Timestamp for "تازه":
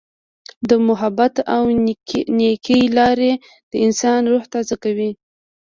4.53-4.75